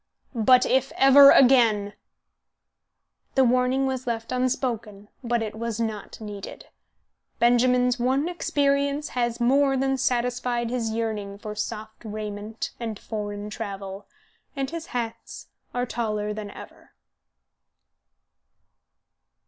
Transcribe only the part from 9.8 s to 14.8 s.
satisfied his yearning for soft raiment and foreign travel, and